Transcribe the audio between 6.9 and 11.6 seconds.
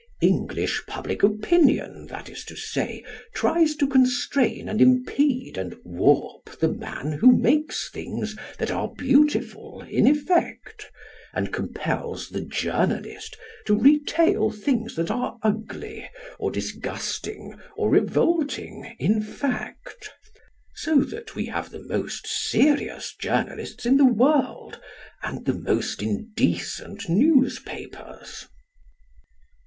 who makes things that are beautiful in effect, and